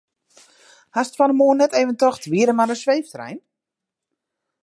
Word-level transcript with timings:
Hast 0.99 1.17
fan 1.19 1.33
'e 1.33 1.35
moarn 1.41 1.59
net 1.63 1.75
even 1.81 1.99
tocht 2.01 2.23
wie 2.31 2.47
der 2.47 2.57
mar 2.57 2.71
in 2.73 2.81
sweeftrein? 2.83 3.37